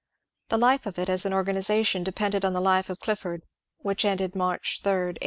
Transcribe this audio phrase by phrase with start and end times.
[0.49, 3.43] The life of it as an organization depended on the life of Clifford,
[3.81, 5.19] which ended March 3, 1879.